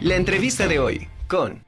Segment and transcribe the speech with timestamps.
[0.00, 1.64] La entrevista de hoy con...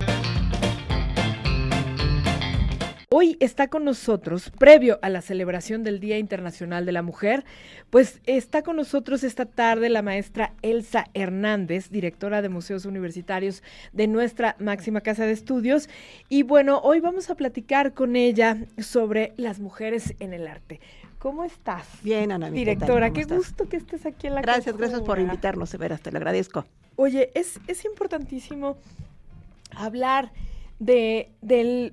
[3.08, 7.44] Hoy está con nosotros, previo a la celebración del Día Internacional de la Mujer,
[7.90, 14.06] pues está con nosotros esta tarde la maestra Elsa Hernández, directora de Museos Universitarios de
[14.06, 15.88] nuestra máxima casa de estudios.
[16.28, 20.78] Y bueno, hoy vamos a platicar con ella sobre las mujeres en el arte.
[21.20, 21.86] ¿Cómo estás?
[22.02, 22.50] Bien, Ana.
[22.50, 26.16] Directora, qué gusto que estés aquí en la Gracias, gracias por invitarnos, Veras, te lo
[26.16, 26.64] agradezco.
[26.96, 28.78] Oye, es, es importantísimo
[29.76, 30.32] hablar
[30.78, 31.92] de, del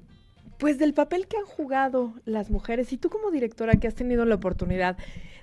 [0.58, 4.24] pues del papel que han jugado las mujeres y tú como directora que has tenido
[4.24, 4.98] la oportunidad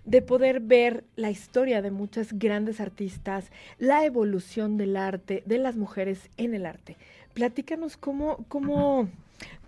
[0.07, 5.77] de poder ver la historia de muchas grandes artistas, la evolución del arte, de las
[5.77, 6.97] mujeres en el arte.
[7.35, 9.09] Platícanos cómo, cómo,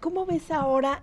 [0.01, 1.02] cómo ves ahora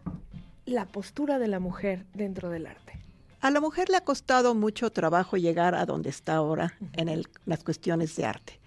[0.65, 3.02] la postura de la mujer dentro del arte.
[3.43, 7.61] A la mujer le ha costado mucho trabajo llegar a donde está ahora en las
[7.61, 8.57] cuestiones de arte.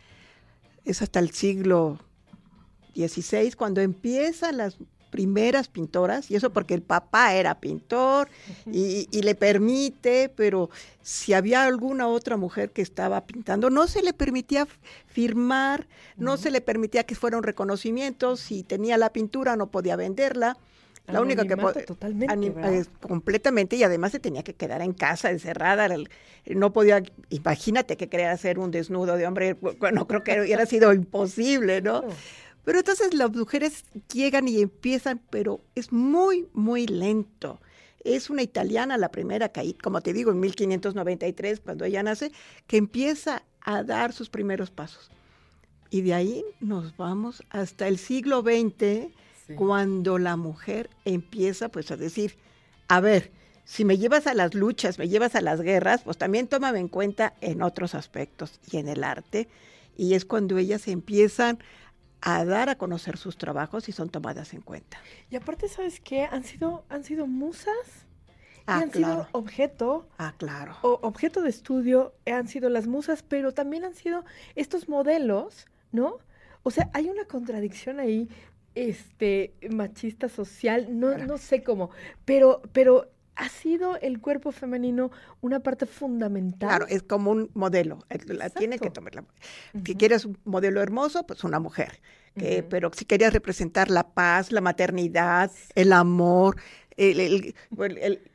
[0.84, 1.98] Es hasta el siglo
[2.94, 4.76] XVI cuando empiezan las
[5.10, 8.28] primeras pintoras, y eso porque el papá era pintor
[8.70, 10.68] y, le permite, pero
[11.00, 14.68] si había alguna otra mujer que estaba pintando, no se le permitía
[15.06, 15.86] firmar,
[16.18, 20.58] no se le permitía que fuera un reconocimiento, si tenía la pintura no podía venderla.
[21.06, 25.88] La única que totalmente, completamente y además se tenía que quedar en casa encerrada,
[26.46, 30.92] no podía, imagínate que quería hacer un desnudo de hombre, bueno, creo que hubiera sido
[30.92, 32.02] imposible, ¿no?
[32.64, 37.60] Pero entonces las mujeres llegan y empiezan, pero es muy, muy lento.
[38.02, 42.32] Es una italiana la primera que, como te digo, en 1593, cuando ella nace,
[42.66, 45.10] que empieza a dar sus primeros pasos.
[45.90, 49.12] Y de ahí nos vamos hasta el siglo XX,
[49.54, 52.36] cuando la mujer empieza pues a decir,
[52.88, 53.30] a ver,
[53.64, 56.88] si me llevas a las luchas, me llevas a las guerras, pues también tómame en
[56.88, 59.48] cuenta en otros aspectos y en el arte.
[59.96, 61.58] Y es cuando ellas empiezan
[62.20, 64.98] a dar a conocer sus trabajos y son tomadas en cuenta.
[65.30, 66.22] Y aparte, ¿sabes qué?
[66.24, 68.06] Han sido, han sido musas.
[68.66, 70.08] Ah, han sido objeto.
[70.18, 70.76] Ah, claro.
[70.82, 74.24] O objeto de estudio han sido las musas, pero también han sido
[74.56, 76.18] estos modelos, ¿no?
[76.62, 78.28] O sea, hay una contradicción ahí,
[78.76, 81.90] este, machista social, no, no sé cómo,
[82.24, 85.10] pero, pero ha sido el cuerpo femenino
[85.40, 86.68] una parte fundamental.
[86.68, 89.24] Claro, es como un modelo, la tiene que tomar.
[89.84, 92.00] Si quieres un modelo hermoso, pues una mujer.
[92.34, 96.56] Pero si querías representar la paz, la maternidad, el amor,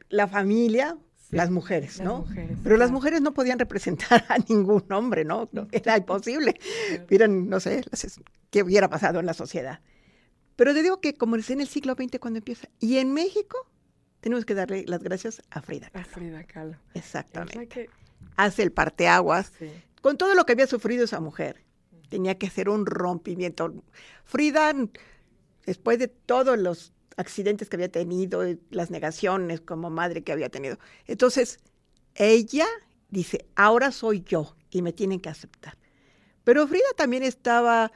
[0.10, 0.98] la familia,
[1.32, 2.26] las mujeres, ¿no?
[2.64, 5.50] Pero las mujeres no podían representar a ningún hombre, ¿no?
[5.72, 6.56] era imposible.
[7.10, 7.84] Miren, no sé,
[8.50, 9.80] qué hubiera pasado en la sociedad.
[10.62, 13.68] Pero te digo que como es en el siglo XX cuando empieza, y en México
[14.20, 16.06] tenemos que darle las gracias a Frida Kahlo.
[16.06, 16.78] A Frida Kahlo.
[16.94, 17.90] Exactamente.
[18.36, 19.54] Hace el parteaguas.
[20.04, 21.64] Con todo lo que había sufrido esa mujer,
[22.10, 23.74] tenía que hacer un rompimiento.
[24.24, 24.72] Frida,
[25.66, 30.78] después de todos los accidentes que había tenido, las negaciones como madre que había tenido,
[31.08, 31.58] entonces
[32.14, 32.68] ella
[33.10, 35.80] dice, ahora soy yo y me tienen que aceptar.
[36.44, 37.92] Pero Frida también estaba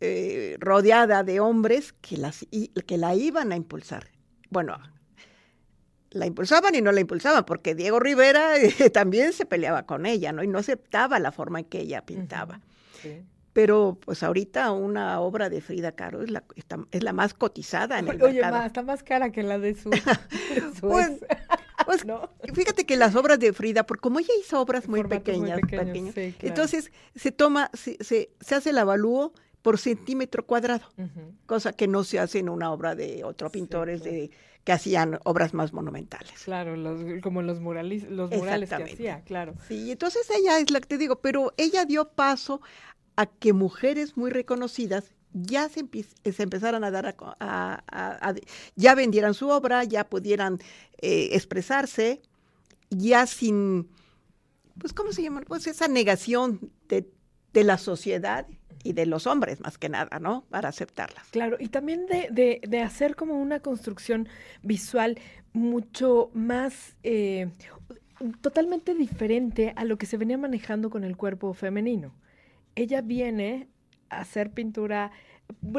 [0.00, 2.46] eh, rodeada de hombres que, las,
[2.86, 4.08] que la iban a impulsar.
[4.50, 4.78] Bueno,
[6.10, 10.32] la impulsaban y no la impulsaban, porque Diego Rivera eh, también se peleaba con ella,
[10.32, 10.42] ¿no?
[10.42, 12.60] Y no aceptaba la forma en que ella pintaba.
[13.52, 16.44] Pero pues ahorita una obra de Frida Kahlo es la,
[16.90, 18.66] es la más cotizada en el Oye, mercado.
[18.66, 19.88] está más cara que la de su...
[20.80, 21.20] pues,
[21.86, 22.04] pues
[22.54, 25.60] fíjate que las obras de Frida, porque como ella hizo obras muy pequeñas,
[26.40, 29.32] entonces se toma, se, se, se hace el avalúo
[29.66, 30.86] por centímetro cuadrado,
[31.44, 34.30] cosa que no se hace en una obra de otros pintores de,
[34.62, 36.40] que hacían obras más monumentales.
[36.44, 36.76] Claro,
[37.20, 39.54] como los, murales, los murales que hacía, claro.
[39.66, 42.60] Sí, entonces ella es la que te digo, pero ella dio paso
[43.16, 45.84] a que mujeres muy reconocidas ya se,
[46.22, 48.34] empezaran a dar a,
[48.76, 50.60] ya vendieran su obra, ya pudieran
[50.98, 52.22] eh, expresarse,
[52.90, 53.88] ya sin,
[54.78, 55.40] pues, ¿cómo se llama?
[55.40, 57.10] Pues esa negación de,
[57.52, 58.46] de la sociedad
[58.86, 60.44] y de los hombres más que nada, ¿no?
[60.48, 61.26] Para aceptarlas.
[61.30, 64.28] Claro, y también de, de, hacer como una construcción
[64.62, 65.18] visual
[65.52, 67.48] mucho más, eh,
[68.40, 72.14] totalmente diferente a lo que se venía manejando con el cuerpo femenino.
[72.76, 73.68] Ella viene
[74.08, 75.10] a hacer pintura,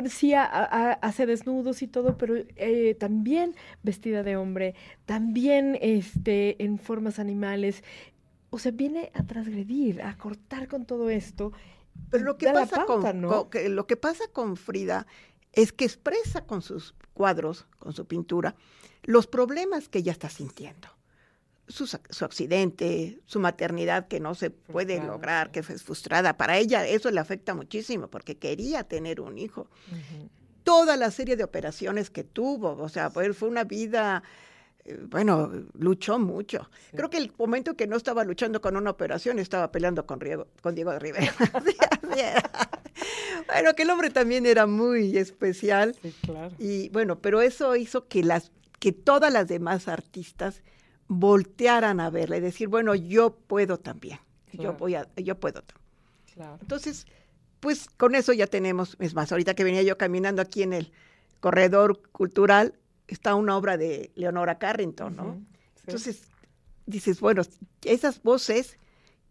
[0.09, 4.75] sí, hace desnudos y todo, pero eh, también vestida de hombre,
[5.05, 7.83] también este, en formas animales.
[8.49, 11.53] O sea, viene a transgredir, a cortar con todo esto
[12.09, 15.07] pero lo que, pasa con, lo que pasa con Frida
[15.53, 18.55] es que expresa con sus cuadros, con su pintura,
[19.03, 20.87] los problemas que ella está sintiendo.
[21.67, 25.53] su, su, accidente, su maternidad que no se puede lograr, sí.
[25.53, 26.37] que es frustrada.
[26.37, 29.67] Para ella eso le afecta muchísimo porque quería tener un hijo.
[30.63, 34.23] Toda la serie de operaciones que tuvo, o sea, pues, fue una vida,
[35.09, 36.69] bueno, luchó mucho.
[36.91, 36.97] Sí.
[36.97, 40.47] Creo que el momento que no estaba luchando con una operación estaba peleando con, Riego-
[40.61, 41.33] con Diego Rivera.
[41.65, 42.49] Sí, así era.
[43.47, 45.95] bueno, que el hombre también era muy especial.
[46.01, 46.51] Sí, claro.
[46.57, 50.61] Y bueno, pero eso hizo que las que todas las demás artistas
[51.07, 54.19] voltearan a verla y decir, bueno, yo puedo también.
[54.53, 55.61] Yo voy a yo puedo.
[55.61, 55.77] tam-".
[56.33, 56.57] Claro.
[56.61, 57.05] Entonces,
[57.59, 60.91] pues con eso ya tenemos, es más, ahorita que venía yo caminando aquí en el
[61.39, 62.73] corredor cultural,
[63.07, 65.35] está una obra de Leonora Carrington, ¿no?
[65.75, 65.81] Sí.
[65.87, 66.21] Entonces,
[66.85, 67.43] dices, bueno,
[67.83, 68.77] esas voces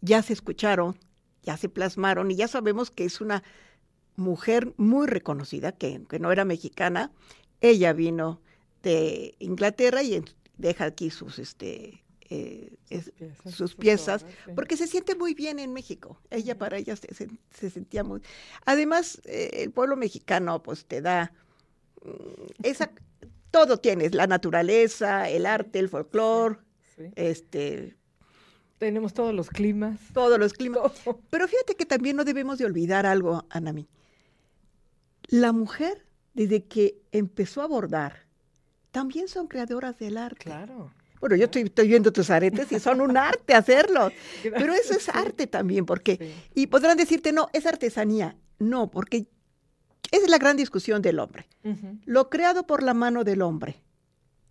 [0.00, 0.99] ya se escucharon,
[1.43, 3.43] ya se plasmaron y ya sabemos que es una
[4.17, 7.12] mujer muy reconocida, que, que no era mexicana.
[7.61, 8.40] Ella vino
[8.82, 10.25] de Inglaterra y en-
[10.56, 14.52] deja aquí sus, este, eh, es- piezas, sus piezas, obras, sí.
[14.55, 16.19] porque se siente muy bien en México.
[16.31, 18.23] Ella, para ella, se, se- se sentía muy...
[18.64, 21.32] Además, eh, el pueblo mexicano, pues, te da
[22.05, 22.11] mm,
[22.62, 22.90] esa...
[23.56, 26.58] Todo tienes, la naturaleza, el arte, el folclore,
[26.94, 27.04] Sí.
[27.14, 27.96] este,
[28.76, 29.98] Tenemos todos los climas.
[30.12, 30.92] todos los climas.
[31.04, 31.20] Todo.
[31.30, 33.88] Pero fíjate que también no debemos de olvidar algo, Anami.
[35.28, 36.04] La mujer,
[36.34, 38.26] desde que empezó a bordar,
[38.90, 40.44] también son creadoras del arte.
[40.44, 40.92] Claro.
[41.20, 44.10] Bueno, yo estoy, estoy viendo tus aretes y son un arte hacerlo.
[44.42, 46.18] Pero eso es arte también, porque...
[46.20, 46.60] Sí.
[46.62, 48.36] Y podrán decirte, no, es artesanía.
[48.58, 49.26] No, porque
[50.10, 51.46] esa es la gran discusión del hombre.
[52.04, 53.82] Lo creado por la mano del hombre,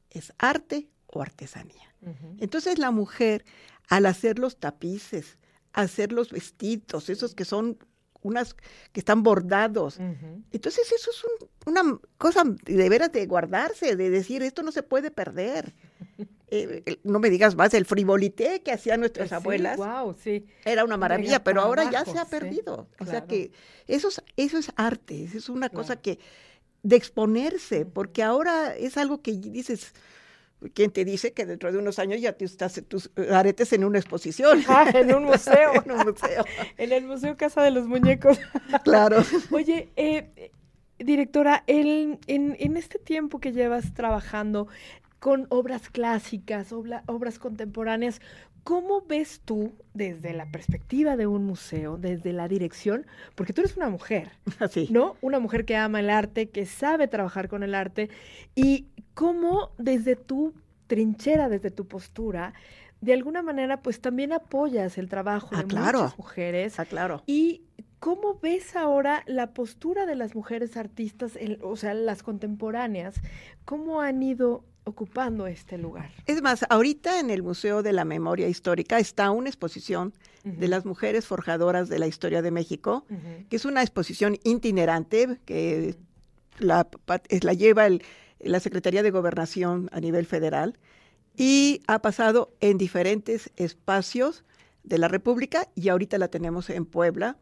[0.09, 1.93] ¿es arte o artesanía?
[2.39, 3.45] Entonces la mujer,
[3.89, 5.37] al hacer los tapices,
[5.73, 7.77] hacer los vestidos, esos que son
[8.21, 8.55] unas
[8.91, 10.43] que están bordados, Ujú.
[10.51, 11.49] entonces eso es un-
[11.83, 15.73] una cosa de veras de guardarse, de decir, esto no se puede perder.
[16.49, 20.45] Eh, no me digas más, el frivolité que hacían nuestras Sí, abuelas Wow, sí.
[20.63, 22.87] era una maravilla, pero ahora ya se ha sí, perdido.
[22.99, 23.51] O sea que
[23.87, 26.19] eso es, eso es arte, eso es una cosa que
[26.83, 29.93] de exponerse, porque ahora es algo que dices,
[30.75, 33.97] ¿quién te dice que dentro de unos años ya tú estás tus aretes en una
[33.97, 34.63] exposición?
[34.67, 35.73] Ah, en un museo.
[35.83, 36.45] en un museo.
[36.77, 38.37] En el Museo Casa de los Muñecos.
[38.83, 39.23] Claro.
[39.49, 40.51] Oye, eh, eh,
[40.99, 44.67] directora, el- en, en este tiempo que llevas trabajando
[45.19, 48.21] con obras clásicas, obras contemporáneas,
[48.63, 53.05] ¿cómo ves tú desde la perspectiva de un museo, desde la dirección?
[53.35, 54.29] Porque tú eres una mujer,
[54.59, 54.87] Así.
[54.91, 55.15] ¿no?
[55.21, 58.09] Una mujer que ama el arte, que sabe trabajar con el arte.
[58.55, 60.53] Y cómo desde tu
[60.87, 62.53] trinchera, desde tu postura,
[63.01, 66.01] de alguna manera, pues también apoyas el trabajo Ah, de claro.
[66.03, 67.23] muchas mujeres Ah, claro.
[67.27, 67.61] ¿Y
[67.99, 73.15] cómo ves ahora la postura de las mujeres artistas, o sea, las contemporáneas?
[73.63, 76.11] ¿Cómo han ido ocupando este lugar?
[76.25, 80.85] Es más, ahorita en el Museo de la Memoria Histórica está una exposición de las
[80.85, 83.03] mujeres forjadoras de la historia de México,
[83.49, 85.95] que es una exposición itinerante que
[86.59, 86.87] la,
[87.57, 88.03] lleva el-
[88.39, 90.77] la Secretaría de Gobernación a nivel federal
[91.35, 94.43] y ha pasado en diferentes espacios
[94.83, 97.37] de la República y ahorita la tenemos en Puebla.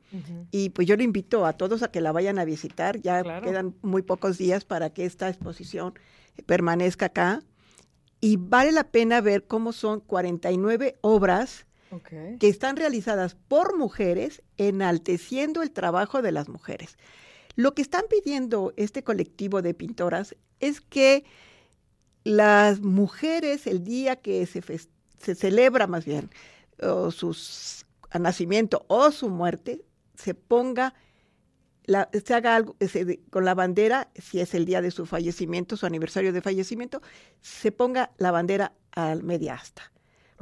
[0.49, 3.01] Y pues yo le invito a todos a que la vayan a visitar.
[3.01, 3.45] Ya Claro.
[3.45, 5.93] quedan muy pocos días para que esta exposición
[6.45, 7.41] permanezca acá.
[8.19, 11.65] Y vale la pena ver cómo son 49 obras
[12.39, 16.97] que están realizadas por mujeres enalteciendo el trabajo de las mujeres.
[17.55, 21.23] Lo que están pidiendo este colectivo de pintoras es que
[22.23, 24.61] las mujeres, el día que se,
[25.19, 26.31] se celebra más bien
[26.81, 29.83] o sus a nacimiento o su muerte,
[30.15, 30.93] se ponga,
[31.85, 35.77] la, se haga algo se con la bandera, si es el día de su fallecimiento,
[35.77, 37.01] su aniversario de fallecimiento,
[37.41, 39.93] se ponga la bandera al media asta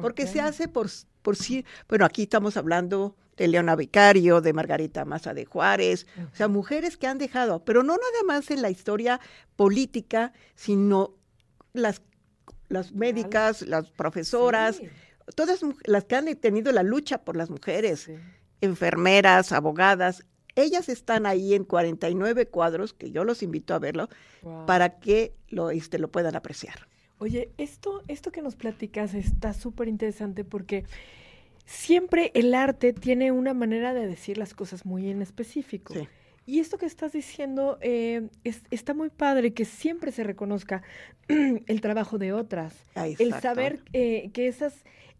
[0.01, 0.89] porque se hace por,
[1.21, 6.35] por sí, bueno, aquí estamos hablando de Leona Vicario, de Margarita Maza de Juárez, o
[6.35, 9.19] sea, mujeres que han dejado, pero no nada más en la historia
[9.55, 11.15] política, sino
[11.73, 12.01] las,
[12.67, 14.89] las médicas, las profesoras, Sí,
[15.35, 18.15] todas las que han tenido la lucha por las mujeres, sí.
[18.59, 24.09] enfermeras, abogadas, ellas están ahí en 49 cuadros, que yo los invito a verlo,
[24.67, 26.87] para que lo, este, lo puedan apreciar.
[27.19, 30.85] Oye, esto, esto que nos platicas está súper interesante porque
[31.65, 35.93] siempre el arte tiene una manera de decir las cosas muy en específico.
[35.93, 36.07] Sí.
[36.47, 40.81] Y esto que estás diciendo eh, es- está muy padre que siempre se reconozca
[41.27, 42.75] el trabajo de otras.
[42.95, 44.73] Ahí El saber eh, que esas,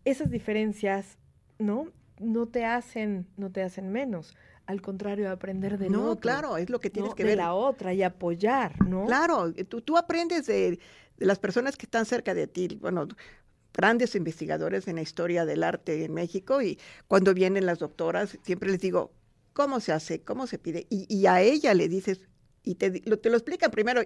[0.03, 1.17] esas diferencias,
[1.59, 1.87] ¿no?
[2.19, 4.35] No te hacen, no te hacen menos.
[4.65, 6.19] Al contrario, aprender del No, otro.
[6.21, 7.15] claro, es lo que tienes ¿no?
[7.15, 7.37] que de ver.
[7.37, 9.05] la otra y apoyar, ¿no?
[9.05, 10.79] Claro, tú, tú aprendes de,
[11.17, 12.77] de las personas que están cerca de ti.
[12.79, 13.07] Bueno,
[13.73, 18.69] grandes investigadores en la historia del arte en México y cuando vienen las doctoras siempre
[18.69, 19.11] les digo,
[19.53, 20.21] ¿cómo se hace?
[20.21, 20.87] ¿Cómo se pide?
[20.89, 22.21] Y, a ella le dices,
[22.63, 24.01] y te lo, te lo explican primero.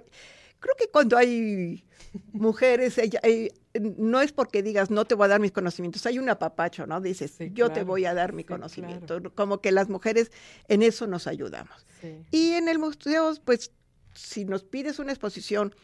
[0.60, 1.86] Creo que cuando hay
[2.32, 6.20] mujeres, ella, eh, no es porque digas, no te voy a dar mis conocimientos, hay
[6.20, 7.02] un apapacho, ¿no?
[7.02, 9.22] Dices, yo te voy a dar mi conocimiento.
[9.34, 10.32] Como que las mujeres
[10.68, 11.86] en eso nos ayudamos.
[12.32, 13.72] Y en el museo, pues,
[14.14, 15.76] si nos pides una exposición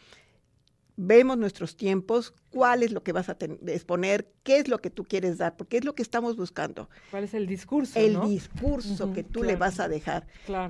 [0.96, 5.04] vemos nuestros tiempos, cuál es lo que vas a exponer, qué es lo que tú
[5.04, 6.88] quieres dar, porque es lo que estamos buscando.
[7.10, 7.98] ¿Cuál es el discurso?
[7.98, 10.26] El discurso que tú le vas a dejar.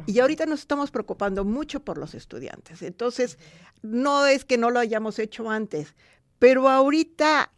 [0.06, 2.82] Y ahorita nos estamos preocupando mucho por los estudiantes.
[2.82, 3.38] Entonces,
[3.82, 5.94] no es que no lo hayamos hecho antes,
[6.38, 7.52] pero ahorita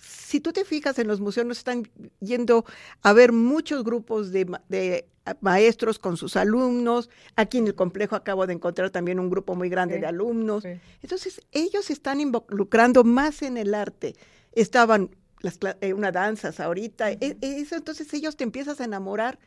[0.00, 1.88] si tú te fijas en los museos, nos están
[2.20, 2.64] yendo
[3.02, 5.08] a ver muchos grupos de, de
[5.40, 7.10] maestros con sus alumnos.
[7.36, 10.64] Aquí en el complejo acabo de encontrar también un grupo muy grande de alumnos.
[11.02, 14.14] Entonces, ellos se están involucrando más en el arte.
[14.52, 17.12] Estaban las, eh, una danzas ahorita.
[17.12, 19.38] E, eso, entonces ellos te empiezas a enamorar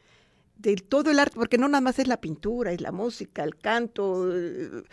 [0.62, 3.58] de todo el arte, porque no nada más es la pintura, es la música, el
[3.58, 4.84] canto, eh,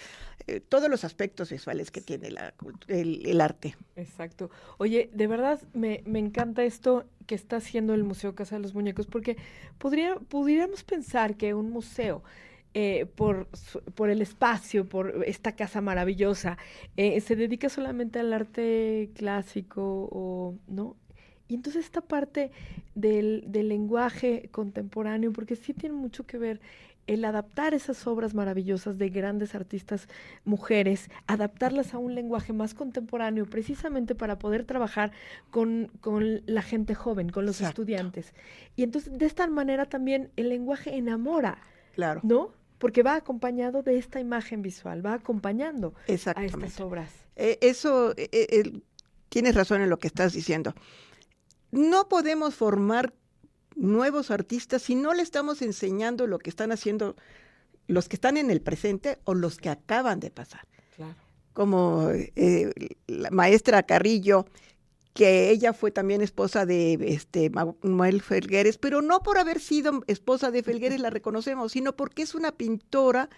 [0.46, 2.54] eh, todos los aspectos visuales que tiene la,
[2.86, 3.76] el, arte.
[3.96, 4.50] Exacto.
[4.78, 8.74] Oye, de verdad me, me, encanta esto que está haciendo el Museo Casa de los
[8.74, 9.36] Muñecos, porque
[9.78, 12.22] podría, pudiéramos pensar que un museo
[12.72, 13.48] eh, por,
[13.94, 16.56] por el espacio, por esta casa maravillosa,
[16.96, 20.96] se dedica solamente al arte clásico o no
[21.48, 22.52] y entonces esta parte
[22.94, 26.60] del, lenguaje contemporáneo, porque sí tiene mucho que ver
[27.06, 30.08] el adaptar esas obras maravillosas de grandes artistas
[30.44, 35.12] mujeres, adaptarlas a un lenguaje más contemporáneo, precisamente para poder trabajar
[35.50, 35.90] con,
[36.44, 38.34] la gente joven, con los estudiantes.
[38.76, 41.62] Y entonces, de esta manera también el lenguaje enamora.
[41.94, 42.20] Claro.
[42.22, 42.52] ¿No?
[42.76, 47.10] Porque va acompañado de esta imagen visual, va acompañando a estas obras.
[47.36, 48.80] Eh, eso, eh, eh,
[49.30, 50.74] tienes razón en lo que estás diciendo
[51.70, 53.14] no podemos formar
[53.74, 57.16] nuevos artistas si no le estamos enseñando lo que están haciendo
[57.86, 60.66] los que están en el presente o los que acaban de pasar.
[61.54, 62.72] Como eh,
[63.08, 64.46] la maestra Carrillo,
[65.14, 70.52] que ella fue también esposa de este Manuel Felgueres, pero no por haber sido esposa
[70.52, 73.28] de Felgueres la reconocemos, sino porque es una pintora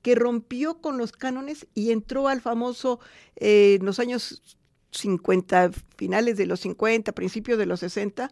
[0.00, 3.00] que rompió con los cánones y entró al famoso
[3.36, 4.56] eh, en los años
[4.92, 8.30] 50, finales de los 50, principios de los 60,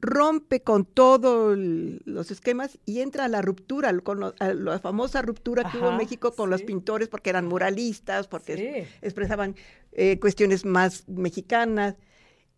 [0.00, 5.78] rompe con todos los esquemas y entra a la ruptura, con la famosa ruptura que
[5.78, 9.56] hubo en México con los pintores porque eran muralistas, porque expresaban
[9.92, 11.96] eh, cuestiones más mexicanas.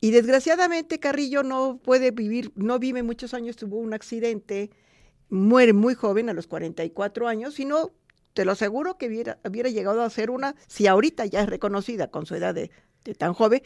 [0.00, 4.71] Y desgraciadamente Carrillo no puede vivir, no vive muchos años, tuvo un accidente,
[5.30, 7.92] muere muy joven, a los 44 años, sino
[8.35, 12.09] te lo aseguro que hubiera, hubiera llegado a ser una, si ahorita ya es reconocida
[12.09, 12.71] con su edad de
[13.14, 13.62] tan joven,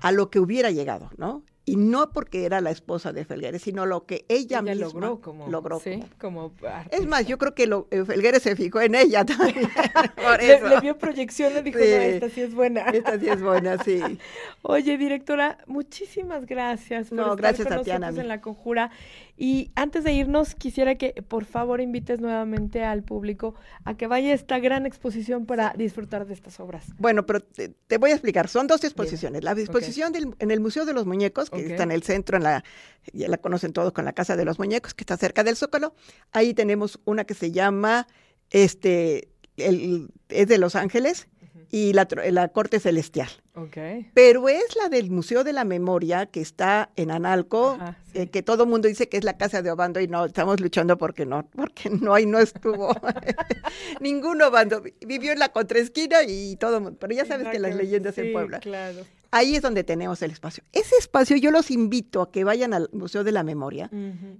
[0.00, 1.42] a lo que hubiera llegado, ¿no?
[1.70, 5.46] Y no porque era la esposa de Felgueres, sino lo que ella, misma logró como,
[5.46, 5.80] logró
[6.18, 6.52] como,
[6.90, 9.70] Es más, yo creo que lo, eh, Felgueres se fijó en ella también.
[10.40, 12.82] Le, vio proyección, le dijo, no, esta sí es buena.
[12.90, 14.00] Esta sí es buena, sí.
[14.62, 18.90] Oye, directora, muchísimas gracias por no, estar con nosotros en La Conjura.
[19.36, 24.32] Y antes de irnos, quisiera que por favor invites nuevamente al público a que vaya
[24.32, 26.84] a esta gran exposición para disfrutar de estas obras.
[26.98, 28.48] Bueno, pero te, voy a explicar.
[28.48, 29.42] Son dos exposiciones.
[29.42, 32.64] La exposición en el Museo de los Muñecos, que está en el centro, en la,
[33.12, 35.94] ya la conocen todos con la Casa de los Muñecos, que está cerca del Zócalo.
[36.32, 38.06] Ahí tenemos una que se llama,
[38.50, 41.28] este, el, es de Los Ángeles
[41.70, 43.28] y la, la Corte Celestial.
[43.54, 44.10] Okay.
[44.14, 47.78] Pero es la del Museo de la Memoria que está en Analco,
[48.14, 50.60] eh, que todo el mundo dice que es la casa de Obando y no, estamos
[50.60, 52.94] luchando porque no, porque no, ahí no estuvo
[54.00, 54.82] ningún Obando.
[55.06, 58.60] Vivió en la contraesquina y todo mundo, pero ya sabes que las leyendas en Puebla.
[58.60, 59.04] Claro.
[59.30, 60.64] Ahí es donde tenemos el espacio.
[60.72, 63.88] Ese espacio yo los invito a que vayan al Museo de la Memoria,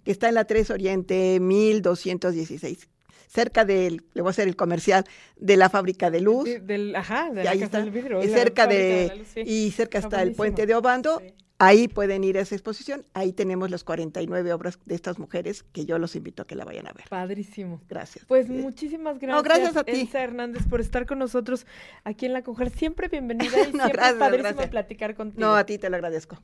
[0.04, 2.88] que está en la 3 Oriente 1216
[3.30, 5.04] cerca del, le voy a hacer el comercial,
[5.36, 6.48] de la fábrica de luz.
[6.62, 8.22] del, ajá, de la casa del vidrio.
[8.22, 11.22] Y cerca de, y cerca está, el puente de Obando.
[11.62, 13.04] Ahí pueden ir a esa exposición.
[13.12, 16.64] Ahí tenemos las 49 obras de estas mujeres que yo los invito a que la
[16.64, 17.04] vayan a ver.
[17.10, 17.82] Padrísimo.
[17.86, 18.24] Gracias.
[18.24, 19.36] Pues muchísimas gracias.
[19.36, 19.92] No, gracias a ti.
[19.92, 21.66] Elsa Hernández por estar con nosotros
[22.02, 22.70] aquí en La Conjer.
[22.70, 25.38] Siempre bienvenida y siempre padrísimo platicar contigo.
[25.38, 26.38] No, a ti te lo agradezco.